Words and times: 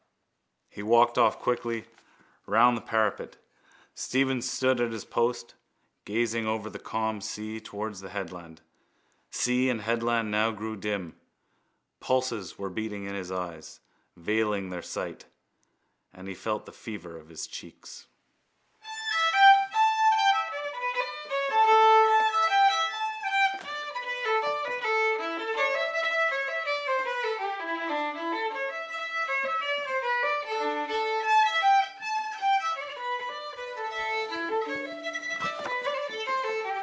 He 0.69 0.83
walked 0.83 1.17
off 1.17 1.39
quickly 1.39 1.83
round 2.47 2.75
the 2.77 2.81
parapet. 2.81 3.35
Stephen 3.95 4.41
stood 4.41 4.79
at 4.81 4.91
his 4.91 5.05
post, 5.05 5.53
gazing 6.05 6.47
over 6.47 6.69
the 6.69 6.79
calm 6.79 7.21
sea 7.21 7.59
towards 7.59 8.01
the 8.01 8.09
headland. 8.09 8.61
Sea 9.31 9.69
and 9.69 9.81
headland 9.81 10.31
now 10.31 10.51
grew 10.51 10.75
dim. 10.75 11.13
Pulses 11.99 12.57
were 12.57 12.69
beating 12.69 13.05
in 13.05 13.15
his 13.15 13.31
eyes, 13.31 13.79
veiling 14.17 14.69
their 14.69 14.81
sight, 14.81 15.25
and 16.13 16.27
he 16.27 16.33
felt 16.33 16.65
the 16.65 16.71
fever 16.71 17.17
of 17.17 17.29
his 17.29 17.47
cheeks. 17.47 18.07